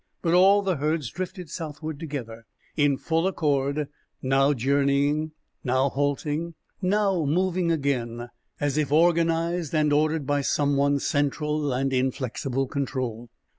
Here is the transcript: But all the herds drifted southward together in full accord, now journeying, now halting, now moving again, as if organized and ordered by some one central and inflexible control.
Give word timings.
But 0.23 0.33
all 0.33 0.63
the 0.63 0.77
herds 0.77 1.11
drifted 1.11 1.51
southward 1.51 1.99
together 1.99 2.47
in 2.75 2.97
full 2.97 3.27
accord, 3.27 3.87
now 4.19 4.51
journeying, 4.51 5.33
now 5.63 5.89
halting, 5.89 6.55
now 6.81 7.23
moving 7.23 7.71
again, 7.71 8.29
as 8.59 8.79
if 8.79 8.91
organized 8.91 9.75
and 9.75 9.93
ordered 9.93 10.25
by 10.25 10.41
some 10.41 10.75
one 10.75 10.97
central 10.97 11.71
and 11.71 11.93
inflexible 11.93 12.65
control. 12.65 13.29